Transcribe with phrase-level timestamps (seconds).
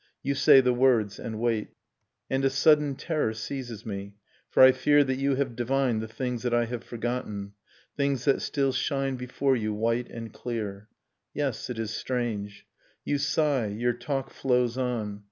[0.23, 1.75] You say the words, and wait.
[2.27, 4.15] And a sudden terror seizes me,
[4.49, 7.53] for I fear That you have divined the things that I have forgotten,
[7.95, 10.89] Things that still shine before you white and clear.
[11.35, 12.65] Yes, it is strange...
[13.05, 15.19] You sigh, your talk flows on.